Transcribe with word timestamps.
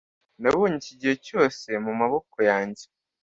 Nabonye 0.41 0.75
iki 0.81 0.93
gihe 0.99 1.15
cyose 1.25 1.67
mumaboko 1.83 2.35
yanjye 2.49 2.83